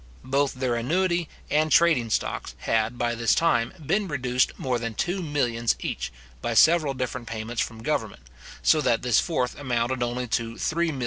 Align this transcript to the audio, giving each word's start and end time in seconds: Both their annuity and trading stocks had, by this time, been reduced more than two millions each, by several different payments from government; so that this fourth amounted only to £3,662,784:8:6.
Both 0.25 0.55
their 0.55 0.73
annuity 0.73 1.29
and 1.51 1.71
trading 1.71 2.09
stocks 2.09 2.55
had, 2.61 2.97
by 2.97 3.13
this 3.13 3.35
time, 3.35 3.71
been 3.85 4.07
reduced 4.07 4.51
more 4.57 4.79
than 4.79 4.95
two 4.95 5.21
millions 5.21 5.75
each, 5.79 6.11
by 6.41 6.55
several 6.55 6.95
different 6.95 7.27
payments 7.27 7.61
from 7.61 7.83
government; 7.83 8.23
so 8.63 8.81
that 8.81 9.03
this 9.03 9.19
fourth 9.19 9.55
amounted 9.59 10.01
only 10.01 10.27
to 10.29 10.53
£3,662,784:8:6. 10.53 10.99